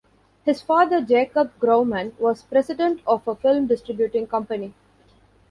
His 0.45 0.63
father, 0.63 0.99
Jacob 1.01 1.51
Grauman, 1.59 2.13
was 2.17 2.41
president 2.41 3.01
of 3.05 3.27
a 3.27 3.35
film 3.35 3.67
distributing 3.67 4.25
company. 4.25 4.73